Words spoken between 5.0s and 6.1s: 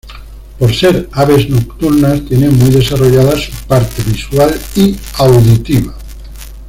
auditiva.